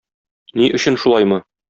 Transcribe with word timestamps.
Ни 0.61 0.71
өчен 0.79 0.97
шулаймы? 1.05 1.41